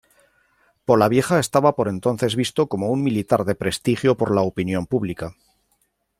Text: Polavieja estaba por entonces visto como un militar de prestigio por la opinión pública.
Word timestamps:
Polavieja 0.83 1.37
estaba 1.37 1.75
por 1.75 1.87
entonces 1.87 2.35
visto 2.35 2.65
como 2.67 2.89
un 2.89 3.03
militar 3.03 3.45
de 3.45 3.53
prestigio 3.53 4.17
por 4.17 4.33
la 4.33 4.41
opinión 4.41 4.87
pública. 4.87 5.35